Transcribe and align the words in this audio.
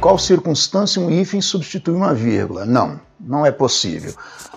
qual 0.00 0.18
circunstância 0.18 1.00
um 1.00 1.10
hífen 1.10 1.42
substitui 1.42 1.94
uma 1.94 2.14
vírgula? 2.14 2.64
Não, 2.64 2.98
não 3.20 3.44
é 3.44 3.52
possível. 3.52 4.14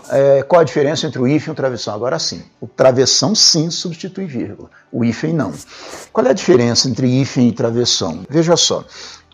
É, 0.10 0.42
qual 0.44 0.62
a 0.62 0.64
diferença 0.64 1.06
entre 1.06 1.20
o 1.20 1.28
hífen 1.28 1.50
e 1.50 1.52
o 1.52 1.56
travessão? 1.56 1.94
Agora 1.94 2.18
sim, 2.18 2.42
o 2.62 2.68
travessão 2.68 3.36
sim 3.36 3.70
substitui 3.70 4.26
vírgula, 4.26 4.70
o 4.92 5.04
hífen 5.04 5.34
não. 5.34 5.54
Qual 6.12 6.26
é 6.26 6.30
a 6.30 6.34
diferença 6.34 6.90
entre 6.90 7.08
hífen 7.08 7.50
e 7.50 7.52
travessão? 7.52 8.26
Veja 8.30 8.56
só. 8.56 8.86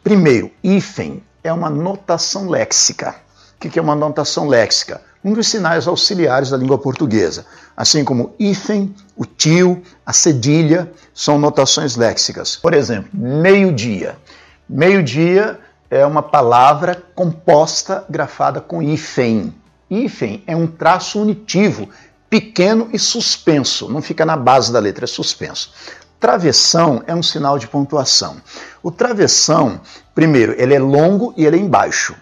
Primeiro, 0.03 0.51
hífen 0.63 1.23
é 1.43 1.53
uma 1.53 1.69
notação 1.69 2.49
léxica. 2.49 3.15
O 3.55 3.59
que 3.59 3.77
é 3.77 3.81
uma 3.81 3.95
notação 3.95 4.47
léxica? 4.47 5.01
Um 5.23 5.33
dos 5.33 5.47
sinais 5.47 5.85
auxiliares 5.87 6.49
da 6.49 6.57
língua 6.57 6.77
portuguesa. 6.77 7.45
Assim 7.75 8.05
como 8.05 8.33
hífen, 8.39 8.95
o 9.17 9.25
tio, 9.25 9.83
a 10.05 10.13
cedilha, 10.13 10.91
são 11.13 11.37
notações 11.37 11.97
léxicas. 11.97 12.55
Por 12.55 12.73
exemplo, 12.73 13.09
meio-dia. 13.13 14.17
Meio-dia 14.67 15.59
é 15.89 16.05
uma 16.05 16.21
palavra 16.21 17.01
composta, 17.15 18.05
grafada 18.09 18.61
com 18.61 18.81
hífen. 18.81 19.53
Hífen 19.89 20.43
é 20.45 20.55
um 20.55 20.67
traço 20.67 21.21
unitivo, 21.21 21.89
pequeno 22.29 22.89
e 22.93 22.99
suspenso, 22.99 23.89
não 23.89 24.01
fica 24.01 24.25
na 24.25 24.37
base 24.37 24.71
da 24.71 24.79
letra, 24.79 25.05
é 25.05 25.07
suspenso. 25.07 25.73
Travessão 26.19 27.01
é 27.07 27.15
um 27.15 27.23
sinal 27.23 27.57
de 27.57 27.67
pontuação. 27.67 28.37
O 28.83 28.91
travessão, 28.91 29.81
primeiro, 30.13 30.53
ele 30.57 30.75
é 30.75 30.79
longo 30.79 31.33
e 31.35 31.45
ele 31.45 31.57
é 31.57 31.59
embaixo. 31.59 32.15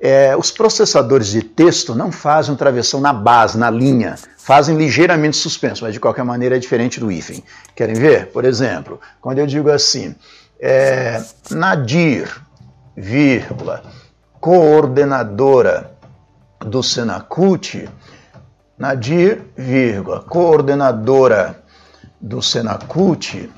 É, 0.00 0.36
os 0.36 0.52
processadores 0.52 1.28
de 1.28 1.42
texto 1.42 1.92
não 1.94 2.12
fazem 2.12 2.54
um 2.54 2.56
travessão 2.56 3.00
na 3.00 3.12
base, 3.12 3.58
na 3.58 3.68
linha, 3.68 4.16
fazem 4.36 4.76
ligeiramente 4.76 5.36
suspenso, 5.36 5.82
mas 5.82 5.92
de 5.92 5.98
qualquer 5.98 6.24
maneira 6.24 6.54
é 6.56 6.58
diferente 6.58 7.00
do 7.00 7.10
hífen. 7.10 7.42
Querem 7.74 7.96
ver? 7.96 8.26
Por 8.26 8.44
exemplo, 8.44 9.00
quando 9.20 9.38
eu 9.38 9.46
digo 9.46 9.70
assim, 9.70 10.14
é, 10.60 11.20
Nadir, 11.50 12.30
vírgula, 12.98 13.82
coordenadora 14.40 15.92
do 16.58 16.82
Senacult, 16.82 17.88
Nadir, 18.76 19.42
vírgula, 19.56 20.20
coordenadora 20.20 21.62
do 22.20 22.42
Senacult, 22.42 23.48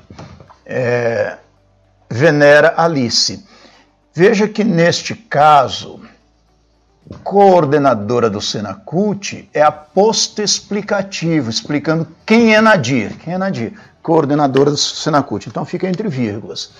é, 0.65 1.37
venera 2.09 2.73
Alice. 2.77 3.45
Veja 4.13 4.47
que 4.47 4.63
neste 4.63 5.15
caso, 5.15 6.01
coordenadora 7.23 8.29
do 8.29 8.41
Senacult 8.41 9.49
é 9.53 9.61
aposto 9.61 10.41
explicativo, 10.41 11.49
explicando 11.49 12.07
quem 12.25 12.55
é 12.55 12.61
Nadir. 12.61 13.17
Quem 13.17 13.33
é 13.33 13.37
Nadir? 13.37 13.73
Coordenadora 14.03 14.71
do 14.71 14.77
Senacult. 14.77 15.47
Então 15.47 15.65
fica 15.65 15.87
entre 15.87 16.07
vírgulas. 16.07 16.71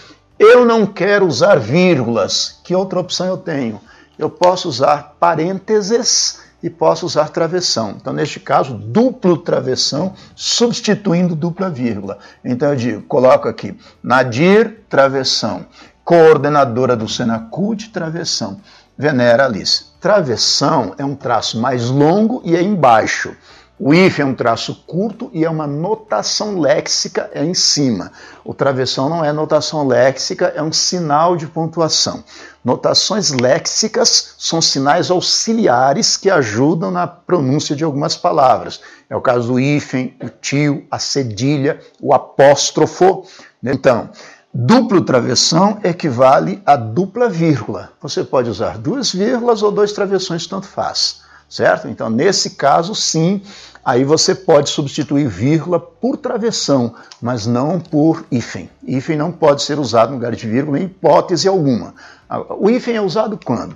Eu 0.44 0.66
não 0.66 0.88
quero 0.88 1.28
usar 1.28 1.60
vírgulas. 1.60 2.60
Que 2.64 2.74
outra 2.74 3.00
opção 3.00 3.28
eu 3.28 3.38
tenho? 3.38 3.80
Eu 4.18 4.28
posso 4.28 4.68
usar 4.68 5.16
parênteses 5.20 6.40
e 6.64 6.68
posso 6.68 7.06
usar 7.06 7.30
travessão. 7.30 7.96
Então, 7.96 8.12
neste 8.12 8.40
caso, 8.40 8.74
duplo 8.74 9.38
travessão 9.38 10.16
substituindo 10.36 11.36
dupla 11.36 11.70
vírgula. 11.70 12.18
Então, 12.44 12.70
eu 12.70 12.76
digo, 12.76 13.02
coloco 13.04 13.48
aqui 13.48 13.78
Nadir, 14.02 14.80
travessão. 14.90 15.64
Coordenadora 16.04 16.96
do 16.96 17.08
Senacult, 17.08 17.92
travessão. 17.92 18.60
Venera 18.98 19.46
Alice. 19.46 19.92
Travessão 20.02 20.96
é 20.98 21.06
um 21.06 21.14
traço 21.14 21.62
mais 21.62 21.88
longo 21.88 22.42
e 22.44 22.56
é 22.56 22.64
embaixo. 22.64 23.36
O 23.84 23.96
if 23.96 24.20
é 24.20 24.24
um 24.24 24.36
traço 24.36 24.84
curto 24.86 25.32
e 25.34 25.44
é 25.44 25.50
uma 25.50 25.66
notação 25.66 26.60
léxica 26.60 27.32
é 27.34 27.44
em 27.44 27.56
cima. 27.56 28.12
O 28.46 28.54
travessão 28.54 29.10
não 29.10 29.26
é 29.26 29.34
notação 29.34 29.88
léxica, 29.88 30.54
é 30.56 30.62
um 30.62 30.72
sinal 30.72 31.36
de 31.36 31.48
pontuação. 31.48 32.24
Notações 32.64 33.32
léxicas 33.32 34.36
são 34.38 34.62
sinais 34.62 35.10
auxiliares 35.10 36.16
que 36.16 36.30
ajudam 36.30 36.92
na 36.92 37.08
pronúncia 37.08 37.76
de 37.76 37.84
algumas 37.84 38.16
palavras. 38.16 38.82
É 39.10 39.16
o 39.16 39.22
caso 39.22 39.54
do 39.54 39.60
hífen, 39.60 40.16
o 40.22 40.30
tio, 40.30 40.86
a 40.92 41.00
cedilha, 41.00 41.80
o 42.00 42.14
apóstrofo. 42.14 43.26
Então, 43.64 44.12
duplo 44.54 45.02
travessão 45.02 45.80
equivale 45.84 46.62
a 46.68 46.76
dupla 46.76 47.28
vírgula. 47.28 47.90
Você 48.00 48.24
pode 48.24 48.48
usar 48.48 48.78
duas 48.78 49.12
vírgulas 49.12 49.64
ou 49.64 49.72
dois 49.72 49.92
travessões, 49.92 50.46
tanto 50.46 50.68
faz. 50.68 51.31
Certo? 51.52 51.90
Então, 51.90 52.10
nesse 52.10 52.52
caso, 52.52 52.96
sim, 52.96 53.42
Aí 53.84 54.04
você 54.04 54.36
pode 54.36 54.70
substituir 54.70 55.28
vírgula 55.28 55.80
por 55.80 56.16
travessão, 56.16 56.94
mas 57.20 57.48
não 57.48 57.80
por 57.80 58.24
hífen. 58.32 58.70
Hífen 58.86 59.18
não 59.18 59.32
pode 59.32 59.64
ser 59.64 59.80
usado 59.80 60.10
no 60.10 60.18
lugar 60.18 60.36
de 60.36 60.48
vírgula 60.48 60.80
em 60.80 60.84
hipótese 60.84 61.48
alguma. 61.48 61.96
O 62.60 62.70
hífen 62.70 62.96
é 62.96 63.02
usado 63.02 63.40
quando? 63.44 63.74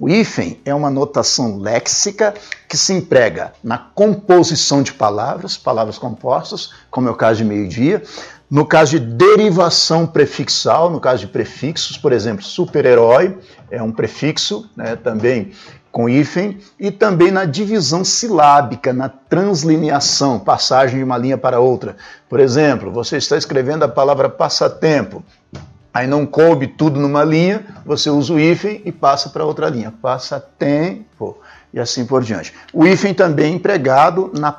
O 0.00 0.08
hífen 0.08 0.60
é 0.64 0.72
uma 0.72 0.90
notação 0.90 1.58
léxica 1.58 2.32
que 2.68 2.76
se 2.76 2.92
emprega 2.92 3.52
na 3.62 3.76
composição 3.76 4.80
de 4.80 4.92
palavras, 4.92 5.56
palavras 5.56 5.98
compostas, 5.98 6.70
como 6.88 7.08
é 7.08 7.10
o 7.10 7.16
caso 7.16 7.38
de 7.38 7.44
meio-dia, 7.44 8.04
no 8.48 8.64
caso 8.64 8.98
de 8.98 9.00
derivação 9.00 10.06
prefixal, 10.06 10.88
no 10.88 11.00
caso 11.00 11.26
de 11.26 11.26
prefixos, 11.26 11.98
por 11.98 12.12
exemplo, 12.12 12.44
super-herói 12.44 13.36
é 13.70 13.82
um 13.82 13.92
prefixo, 13.92 14.70
né, 14.74 14.96
também 14.96 15.52
com 15.90 16.08
hífen, 16.08 16.58
e 16.78 16.90
também 16.90 17.30
na 17.30 17.44
divisão 17.44 18.04
silábica, 18.04 18.92
na 18.92 19.08
translineação, 19.08 20.38
passagem 20.38 20.98
de 20.98 21.04
uma 21.04 21.16
linha 21.18 21.38
para 21.38 21.60
outra. 21.60 21.96
Por 22.28 22.40
exemplo, 22.40 22.90
você 22.90 23.16
está 23.16 23.36
escrevendo 23.36 23.84
a 23.84 23.88
palavra 23.88 24.28
passatempo, 24.28 25.24
aí 25.92 26.06
não 26.06 26.26
coube 26.26 26.66
tudo 26.66 27.00
numa 27.00 27.24
linha, 27.24 27.64
você 27.84 28.10
usa 28.10 28.32
o 28.32 28.38
hífen 28.38 28.82
e 28.84 28.92
passa 28.92 29.30
para 29.30 29.44
outra 29.44 29.68
linha. 29.68 29.92
Passatempo, 30.02 31.38
e 31.72 31.80
assim 31.80 32.04
por 32.04 32.22
diante. 32.22 32.54
O 32.72 32.86
hífen 32.86 33.14
também 33.14 33.52
é 33.52 33.56
empregado 33.56 34.30
na 34.38 34.52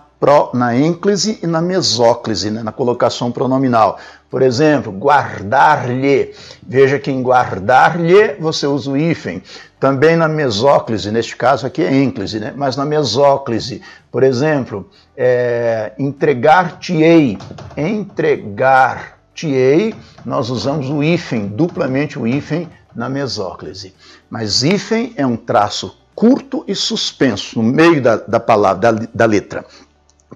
na 0.53 0.75
ênclise 0.75 1.40
e 1.41 1.47
na 1.47 1.62
mesóclise, 1.62 2.52
né, 2.52 2.62
na 2.62 2.74
colocação 2.74 3.31
pronominal. 3.31 3.97
Por 4.30 4.41
exemplo, 4.41 4.91
guardar-lhe. 4.91 6.34
Veja 6.62 7.00
que 7.00 7.09
em 7.09 7.24
guardar-lhe 7.24 8.34
você 8.40 8.68
usa 8.68 8.91
o 8.91 8.97
hífen. 8.97 9.41
Também 9.80 10.18
na 10.18 10.28
mesóclise, 10.28 11.09
neste 11.09 11.38
caso 11.38 11.66
aqui 11.66 11.81
é 11.81 11.94
ênclise, 11.94 12.40
né? 12.40 12.53
mas 12.56 12.75
na 12.75 12.85
mesóclise, 12.85 13.81
por 14.12 14.24
exemplo, 14.24 14.90
é, 15.16 15.94
entregar-te-ei. 15.97 17.38
Entregar-te-ei, 17.78 19.96
nós 20.25 20.50
usamos 20.50 20.90
o 20.90 21.01
hífen, 21.01 21.47
duplamente 21.47 22.19
o 22.19 22.28
hífen 22.28 22.68
na 22.94 23.07
mesóclise. 23.07 23.96
Mas 24.30 24.63
hífen 24.63 25.13
é 25.16 25.25
um 25.25 25.38
traço 25.38 25.97
curto 26.13 26.66
e 26.68 26.75
suspenso 26.75 27.62
no 27.62 27.63
meio 27.63 28.01
da, 28.01 28.18
da 28.18 28.41
palavra, 28.41 28.91
da, 28.91 29.07
da 29.13 29.25
letra. 29.25 29.63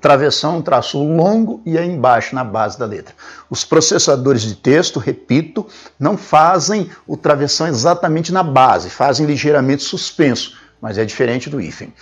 Travessão, 0.03 0.57
um 0.57 0.61
traço 0.61 1.01
longo 1.01 1.61
e 1.65 1.77
é 1.77 1.85
embaixo, 1.85 2.35
na 2.35 2.43
base 2.43 2.77
da 2.77 2.85
letra. 2.85 3.15
Os 3.49 3.63
processadores 3.63 4.41
de 4.41 4.53
texto, 4.53 4.99
repito, 4.99 5.65
não 5.97 6.17
fazem 6.17 6.89
o 7.07 7.15
travessão 7.15 7.67
exatamente 7.67 8.29
na 8.33 8.43
base, 8.43 8.89
fazem 8.89 9.25
ligeiramente 9.25 9.81
suspenso, 9.81 10.57
mas 10.81 10.97
é 10.97 11.05
diferente 11.05 11.49
do 11.49 11.61
hífen. 11.61 11.93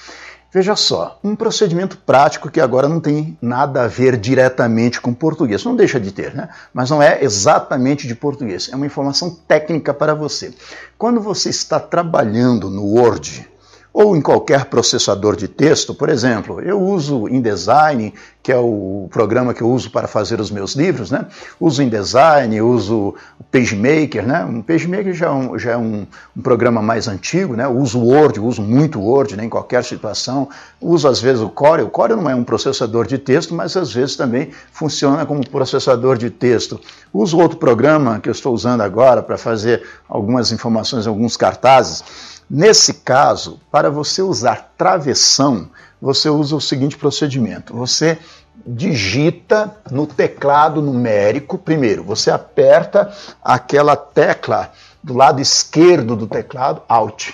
Veja 0.51 0.75
só, 0.75 1.19
um 1.23 1.35
procedimento 1.35 1.95
prático 1.95 2.49
que 2.49 2.59
agora 2.59 2.89
não 2.89 2.99
tem 2.99 3.37
nada 3.39 3.83
a 3.83 3.87
ver 3.87 4.17
diretamente 4.17 4.99
com 4.99 5.13
português. 5.13 5.63
Não 5.63 5.75
deixa 5.75 5.99
de 5.99 6.11
ter, 6.11 6.33
né? 6.33 6.49
Mas 6.73 6.89
não 6.89 7.03
é 7.03 7.23
exatamente 7.23 8.07
de 8.07 8.15
português. 8.15 8.67
É 8.73 8.75
uma 8.75 8.87
informação 8.87 9.29
técnica 9.29 9.93
para 9.93 10.15
você. 10.15 10.51
Quando 10.97 11.21
você 11.21 11.51
está 11.51 11.79
trabalhando 11.79 12.67
no 12.67 12.83
Word, 12.83 13.47
ou 13.93 14.15
em 14.15 14.21
qualquer 14.21 14.65
processador 14.65 15.35
de 15.35 15.47
texto, 15.47 15.93
por 15.93 16.09
exemplo, 16.09 16.61
eu 16.61 16.81
uso 16.81 17.27
InDesign, 17.27 18.13
que 18.43 18.51
é 18.51 18.57
o 18.57 19.07
programa 19.11 19.53
que 19.53 19.61
eu 19.61 19.69
uso 19.69 19.91
para 19.91 20.07
fazer 20.07 20.39
os 20.39 20.49
meus 20.49 20.73
livros, 20.73 21.11
né? 21.11 21.27
Uso 21.59 21.83
InDesign, 21.83 22.59
uso 22.61 23.13
PageMaker, 23.51 24.25
né? 24.25 24.43
O 24.45 24.63
PageMaker 24.63 25.13
já 25.13 25.27
é, 25.27 25.31
um, 25.31 25.59
já 25.59 25.71
é 25.71 25.77
um, 25.77 26.07
um, 26.35 26.41
programa 26.41 26.81
mais 26.81 27.07
antigo, 27.07 27.55
né? 27.55 27.67
Uso 27.67 27.99
Word, 27.99 28.39
uso 28.39 28.63
muito 28.63 28.99
Word, 28.99 29.35
né? 29.37 29.45
em 29.45 29.49
qualquer 29.49 29.83
situação. 29.83 30.49
Uso 30.79 31.07
às 31.07 31.21
vezes 31.21 31.41
o 31.41 31.49
Corel. 31.49 31.85
O 31.85 31.89
Corel 31.89 32.17
não 32.17 32.29
é 32.29 32.33
um 32.33 32.43
processador 32.43 33.05
de 33.05 33.19
texto, 33.19 33.53
mas 33.53 33.77
às 33.77 33.93
vezes 33.93 34.15
também 34.15 34.49
funciona 34.71 35.23
como 35.23 35.47
processador 35.47 36.17
de 36.17 36.31
texto. 36.31 36.79
Uso 37.13 37.37
outro 37.37 37.57
programa 37.57 38.19
que 38.19 38.27
eu 38.27 38.33
estou 38.33 38.55
usando 38.55 38.81
agora 38.81 39.21
para 39.21 39.37
fazer 39.37 39.83
algumas 40.09 40.51
informações, 40.51 41.05
alguns 41.05 41.37
cartazes. 41.37 42.03
Nesse 42.49 42.95
caso, 42.95 43.61
para 43.71 43.89
você 43.89 44.21
usar 44.21 44.73
travessão, 44.77 45.69
você 46.01 46.29
usa 46.29 46.55
o 46.55 46.61
seguinte 46.61 46.97
procedimento: 46.97 47.75
você 47.75 48.17
digita 48.65 49.75
no 49.89 50.07
teclado 50.07 50.81
numérico, 50.81 51.57
primeiro, 51.57 52.03
você 52.03 52.31
aperta 52.31 53.13
aquela 53.43 53.95
tecla 53.95 54.71
do 55.03 55.13
lado 55.13 55.41
esquerdo 55.41 56.15
do 56.15 56.27
teclado, 56.27 56.81
Alt. 56.87 57.33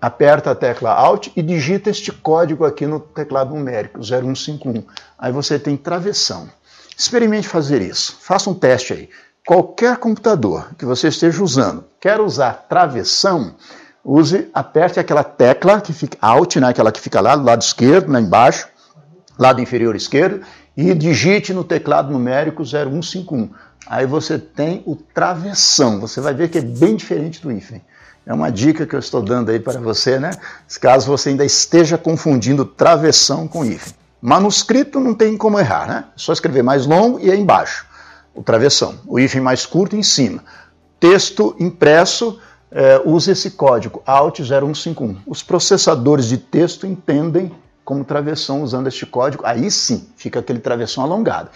Aperta 0.00 0.50
a 0.50 0.54
tecla 0.56 0.90
Alt 0.90 1.28
e 1.36 1.42
digita 1.42 1.88
este 1.88 2.10
código 2.10 2.64
aqui 2.64 2.84
no 2.84 2.98
teclado 2.98 3.54
numérico, 3.54 4.00
0151. 4.00 4.82
Aí 5.16 5.30
você 5.30 5.58
tem 5.58 5.76
travessão. 5.76 6.48
Experimente 6.96 7.46
fazer 7.46 7.80
isso. 7.80 8.18
Faça 8.20 8.50
um 8.50 8.54
teste 8.54 8.92
aí. 8.92 9.08
qualquer 9.46 9.96
computador 9.98 10.70
que 10.76 10.84
você 10.84 11.08
esteja 11.08 11.42
usando, 11.42 11.84
quer 12.00 12.20
usar 12.20 12.66
travessão, 12.68 13.54
use, 14.04 14.48
aperte 14.52 14.98
aquela 14.98 15.24
tecla 15.24 15.80
que 15.80 15.92
fica 15.92 16.18
Alt, 16.20 16.56
né, 16.56 16.68
aquela 16.68 16.92
que 16.92 17.00
fica 17.00 17.20
lá 17.20 17.36
do 17.36 17.44
lado 17.44 17.62
esquerdo, 17.62 18.10
lá 18.10 18.20
embaixo, 18.20 18.68
lado 19.38 19.60
inferior 19.60 19.94
esquerdo, 19.96 20.42
e 20.76 20.94
digite 20.94 21.52
no 21.52 21.64
teclado 21.64 22.12
numérico 22.12 22.62
0151. 22.64 23.50
Aí 23.86 24.06
você 24.06 24.38
tem 24.38 24.82
o 24.86 24.96
travessão. 24.96 26.00
Você 26.00 26.20
vai 26.20 26.32
ver 26.34 26.48
que 26.48 26.58
é 26.58 26.62
bem 26.62 26.96
diferente 26.96 27.42
do 27.42 27.50
hífen. 27.50 27.82
É 28.24 28.32
uma 28.32 28.50
dica 28.50 28.86
que 28.86 28.94
eu 28.94 29.00
estou 29.00 29.20
dando 29.20 29.50
aí 29.50 29.58
para 29.58 29.80
você, 29.80 30.18
né? 30.18 30.30
Caso 30.80 31.08
você 31.08 31.30
ainda 31.30 31.44
esteja 31.44 31.98
confundindo 31.98 32.64
travessão 32.64 33.48
com 33.48 33.64
hífen. 33.64 33.92
Manuscrito 34.20 35.00
não 35.00 35.14
tem 35.14 35.36
como 35.36 35.58
errar, 35.58 35.88
né? 35.88 36.04
É 36.08 36.12
só 36.14 36.32
escrever 36.32 36.62
mais 36.62 36.86
longo 36.86 37.18
e 37.18 37.30
aí 37.30 37.40
embaixo, 37.40 37.84
o 38.32 38.42
travessão. 38.42 38.94
O 39.06 39.18
hífen 39.18 39.40
mais 39.40 39.66
curto 39.66 39.96
em 39.96 40.02
cima. 40.02 40.44
Texto 41.00 41.56
impresso, 41.58 42.38
é, 42.74 43.00
use 43.04 43.30
esse 43.30 43.50
código 43.50 44.02
ALT 44.06 44.38
0151. 44.40 45.18
Os 45.26 45.42
processadores 45.42 46.26
de 46.26 46.38
texto 46.38 46.86
entendem 46.86 47.52
como 47.84 48.04
travessão 48.04 48.62
usando 48.62 48.86
este 48.86 49.04
código. 49.04 49.44
Aí 49.46 49.70
sim, 49.70 50.08
fica 50.16 50.40
aquele 50.40 50.58
travessão 50.58 51.04
alongado. 51.04 51.50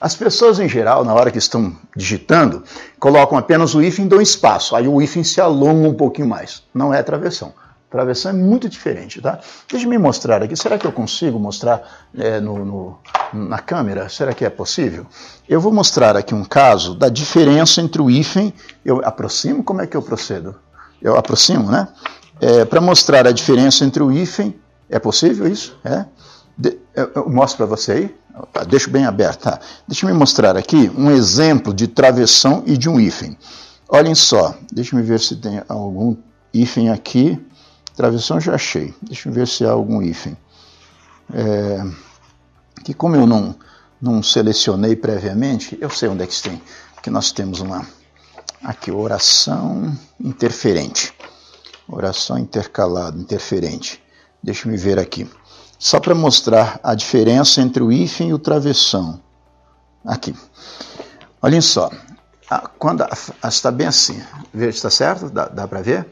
As 0.00 0.16
pessoas, 0.16 0.58
em 0.58 0.68
geral, 0.68 1.04
na 1.04 1.14
hora 1.14 1.30
que 1.30 1.38
estão 1.38 1.76
digitando, 1.96 2.64
colocam 2.98 3.38
apenas 3.38 3.74
o 3.74 3.82
hífen 3.82 4.06
e 4.06 4.08
dão 4.08 4.20
espaço. 4.20 4.74
Aí 4.74 4.88
o 4.88 5.00
hífen 5.00 5.22
se 5.22 5.40
alonga 5.40 5.88
um 5.88 5.94
pouquinho 5.94 6.26
mais. 6.26 6.62
Não 6.74 6.92
é 6.92 7.02
travessão. 7.02 7.52
Travessão 7.92 8.30
é 8.30 8.34
muito 8.34 8.70
diferente, 8.70 9.20
tá? 9.20 9.38
Deixa 9.70 9.84
eu 9.84 9.90
me 9.90 9.98
mostrar 9.98 10.42
aqui. 10.42 10.56
Será 10.56 10.78
que 10.78 10.86
eu 10.86 10.92
consigo 10.92 11.38
mostrar 11.38 12.08
é, 12.16 12.40
no, 12.40 12.64
no, 12.64 12.98
na 13.34 13.58
câmera? 13.58 14.08
Será 14.08 14.32
que 14.32 14.46
é 14.46 14.48
possível? 14.48 15.06
Eu 15.46 15.60
vou 15.60 15.70
mostrar 15.70 16.16
aqui 16.16 16.34
um 16.34 16.42
caso 16.42 16.94
da 16.94 17.10
diferença 17.10 17.82
entre 17.82 18.00
o 18.00 18.10
hífen. 18.10 18.54
Eu 18.82 19.02
aproximo? 19.04 19.62
Como 19.62 19.82
é 19.82 19.86
que 19.86 19.94
eu 19.94 20.00
procedo? 20.00 20.54
Eu 21.02 21.18
aproximo, 21.18 21.70
né? 21.70 21.86
É, 22.40 22.64
Para 22.64 22.80
mostrar 22.80 23.26
a 23.26 23.30
diferença 23.30 23.84
entre 23.84 24.02
o 24.02 24.10
hífen. 24.10 24.58
É 24.88 24.98
possível 24.98 25.46
isso? 25.46 25.78
É? 25.84 26.06
De, 26.56 26.78
eu, 26.96 27.10
eu 27.14 27.28
mostro 27.28 27.58
para 27.58 27.66
você 27.66 27.92
aí. 27.92 28.16
Tá, 28.54 28.64
deixo 28.64 28.88
bem 28.88 29.04
aberto. 29.04 29.42
Tá. 29.42 29.60
Deixa 29.86 30.06
eu 30.06 30.10
me 30.10 30.18
mostrar 30.18 30.56
aqui 30.56 30.90
um 30.96 31.10
exemplo 31.10 31.74
de 31.74 31.86
travessão 31.86 32.62
e 32.64 32.78
de 32.78 32.88
um 32.88 32.98
hífen. 32.98 33.36
Olhem 33.86 34.14
só, 34.14 34.54
deixa 34.72 34.96
eu 34.96 35.04
ver 35.04 35.20
se 35.20 35.36
tem 35.36 35.62
algum 35.68 36.16
hífen 36.54 36.88
aqui. 36.88 37.38
Travessão 37.96 38.40
já 38.40 38.54
achei. 38.54 38.94
Deixa 39.02 39.28
eu 39.28 39.32
ver 39.32 39.46
se 39.46 39.64
há 39.64 39.70
algum 39.70 40.02
hífen. 40.02 40.36
É, 41.32 41.84
que 42.84 42.94
como 42.94 43.16
eu 43.16 43.26
não, 43.26 43.54
não 44.00 44.22
selecionei 44.22 44.96
previamente, 44.96 45.78
eu 45.80 45.90
sei 45.90 46.08
onde 46.08 46.22
é 46.22 46.26
que 46.26 46.42
tem. 46.42 46.62
Que 47.02 47.10
nós 47.10 47.32
temos 47.32 47.60
uma 47.60 47.86
aqui 48.62 48.90
oração 48.90 49.96
interferente. 50.20 51.12
Oração 51.88 52.38
intercalada, 52.38 53.18
interferente. 53.18 54.02
Deixa 54.42 54.68
eu 54.68 54.78
ver 54.78 54.98
aqui 54.98 55.28
só 55.82 55.98
para 55.98 56.14
mostrar 56.14 56.78
a 56.80 56.94
diferença 56.94 57.60
entre 57.60 57.82
o 57.82 57.90
hífen 57.90 58.28
e 58.28 58.32
o 58.32 58.38
travessão. 58.38 59.20
Aqui. 60.04 60.32
Olhem 61.42 61.60
só. 61.60 61.90
Quando 62.78 63.04
está 63.44 63.68
bem 63.72 63.88
assim, 63.88 64.22
está 64.54 64.88
certo? 64.88 65.28
Dá, 65.28 65.48
dá 65.48 65.66
para 65.66 65.82
ver? 65.82 66.06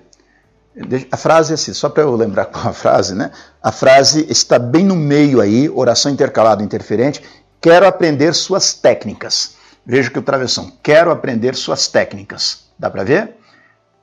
A 1.10 1.16
frase 1.16 1.52
é 1.52 1.54
assim, 1.54 1.72
só 1.72 1.88
para 1.88 2.02
eu 2.02 2.14
lembrar 2.16 2.46
qual 2.46 2.68
a 2.68 2.72
frase, 2.72 3.14
né? 3.14 3.30
A 3.62 3.70
frase 3.70 4.26
está 4.30 4.58
bem 4.58 4.84
no 4.84 4.96
meio 4.96 5.40
aí, 5.40 5.68
oração 5.68 6.10
intercalada 6.10 6.62
interferente. 6.62 7.22
Quero 7.60 7.86
aprender 7.86 8.34
suas 8.34 8.72
técnicas. 8.72 9.54
Veja 9.84 10.10
que 10.10 10.18
o 10.18 10.22
travessão, 10.22 10.72
quero 10.82 11.10
aprender 11.10 11.54
suas 11.54 11.88
técnicas. 11.88 12.64
Dá 12.78 12.88
para 12.88 13.04
ver? 13.04 13.34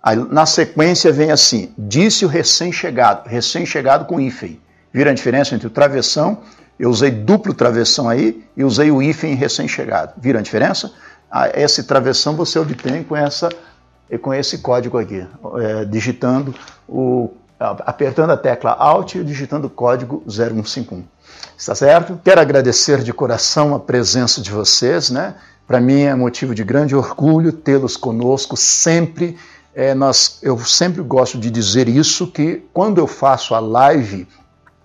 Aí, 0.01 0.15
na 0.15 0.45
sequência 0.45 1.11
vem 1.11 1.31
assim, 1.31 1.73
disse 1.77 2.23
o 2.25 2.27
recém-chegado, 2.27 3.27
recém-chegado 3.27 4.05
com 4.05 4.19
hífen. 4.19 4.61
Viram 4.93 5.11
a 5.11 5.13
diferença 5.13 5.55
entre 5.55 5.67
o 5.67 5.71
travessão? 5.71 6.39
Eu 6.79 6.89
usei 6.89 7.09
duplo 7.09 7.53
travessão 7.53 8.07
aí 8.07 8.43
e 8.55 8.63
usei 8.63 8.91
o 8.91 9.01
hífen 9.01 9.33
recém-chegado. 9.35 10.13
Viram 10.17 10.39
a 10.39 10.43
diferença? 10.43 10.93
Ah, 11.29 11.49
esse 11.53 11.83
travessão 11.83 12.35
você 12.35 12.59
obtém 12.59 13.03
com, 13.03 13.15
essa, 13.15 13.49
com 14.21 14.33
esse 14.33 14.59
código 14.59 14.97
aqui, 14.97 15.25
é, 15.59 15.85
digitando 15.85 16.53
o, 16.87 17.31
apertando 17.59 18.29
a 18.29 18.37
tecla 18.37 18.71
Alt 18.71 19.15
e 19.15 19.23
digitando 19.23 19.67
o 19.67 19.69
código 19.69 20.23
0151. 20.27 21.03
Está 21.57 21.73
certo? 21.73 22.19
Quero 22.23 22.39
agradecer 22.39 23.01
de 23.01 23.11
coração 23.11 23.73
a 23.73 23.79
presença 23.79 24.39
de 24.41 24.51
vocês, 24.51 25.09
né? 25.09 25.35
Para 25.65 25.81
mim 25.81 26.01
é 26.01 26.15
motivo 26.15 26.55
de 26.55 26.63
grande 26.63 26.95
orgulho 26.95 27.51
tê-los 27.51 27.97
conosco 27.97 28.55
sempre. 28.55 29.37
É, 29.75 29.93
nós, 29.93 30.39
eu 30.41 30.57
sempre 30.59 31.01
gosto 31.01 31.37
de 31.37 31.49
dizer 31.49 31.89
isso 31.89 32.27
que 32.27 32.63
quando 32.73 32.99
eu 32.99 33.07
faço 33.07 33.53
a 33.53 33.59
live 33.59 34.27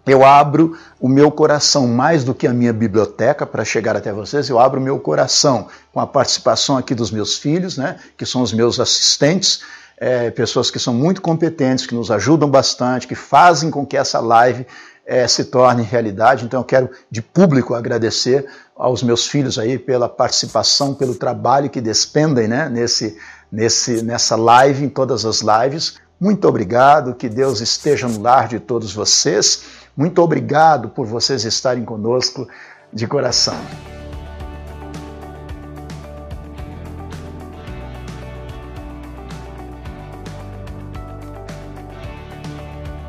eu 0.06 0.24
abro 0.24 0.76
o 1.00 1.08
meu 1.08 1.30
coração 1.30 1.86
mais 1.86 2.24
do 2.24 2.34
que 2.34 2.46
a 2.46 2.52
minha 2.52 2.72
biblioteca 2.72 3.46
para 3.46 3.64
chegar 3.64 3.96
até 3.96 4.12
vocês, 4.12 4.48
eu 4.48 4.58
abro 4.58 4.80
o 4.80 4.82
meu 4.82 4.98
coração 4.98 5.68
com 5.92 6.00
a 6.00 6.06
participação 6.06 6.76
aqui 6.76 6.94
dos 6.94 7.10
meus 7.10 7.38
filhos, 7.38 7.76
né, 7.76 7.98
que 8.16 8.26
são 8.26 8.42
os 8.42 8.52
meus 8.52 8.80
assistentes, 8.80 9.62
é, 9.96 10.30
pessoas 10.30 10.70
que 10.70 10.80
são 10.80 10.92
muito 10.92 11.22
competentes, 11.22 11.86
que 11.86 11.94
nos 11.94 12.10
ajudam 12.10 12.50
bastante, 12.50 13.06
que 13.06 13.14
fazem 13.14 13.70
com 13.70 13.86
que 13.86 13.96
essa 13.96 14.18
live 14.18 14.66
é, 15.06 15.26
se 15.28 15.44
torne 15.44 15.82
realidade. 15.82 16.44
Então 16.44 16.60
eu 16.60 16.64
quero 16.64 16.90
de 17.10 17.22
público 17.22 17.74
agradecer 17.74 18.46
aos 18.76 19.02
meus 19.02 19.26
filhos 19.26 19.58
aí 19.58 19.78
pela 19.78 20.08
participação, 20.08 20.94
pelo 20.94 21.14
trabalho 21.14 21.70
que 21.70 21.80
despendem 21.80 22.48
né, 22.48 22.68
nesse, 22.68 23.16
nesse, 23.50 24.02
nessa 24.02 24.34
live, 24.34 24.84
em 24.84 24.88
todas 24.88 25.24
as 25.24 25.40
lives. 25.40 25.94
Muito 26.22 26.46
obrigado, 26.46 27.16
que 27.16 27.28
Deus 27.28 27.60
esteja 27.60 28.06
no 28.06 28.22
lar 28.22 28.46
de 28.46 28.60
todos 28.60 28.94
vocês. 28.94 29.64
Muito 29.96 30.22
obrigado 30.22 30.88
por 30.88 31.04
vocês 31.04 31.44
estarem 31.44 31.84
conosco 31.84 32.46
de 32.92 33.08
coração. 33.08 33.56